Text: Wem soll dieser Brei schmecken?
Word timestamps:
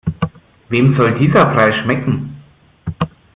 Wem 0.69 0.97
soll 0.99 1.19
dieser 1.19 1.53
Brei 1.53 1.71
schmecken? 1.83 2.41